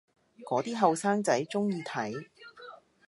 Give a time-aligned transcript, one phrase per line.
[0.49, 2.25] 嗰啲後生仔鍾意睇